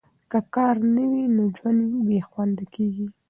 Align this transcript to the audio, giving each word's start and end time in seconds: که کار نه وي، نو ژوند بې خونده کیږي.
که 0.31 0.39
کار 0.55 0.75
نه 0.95 1.03
وي، 1.11 1.25
نو 1.35 1.43
ژوند 1.57 1.89
بې 2.07 2.19
خونده 2.29 2.65
کیږي. 2.73 3.07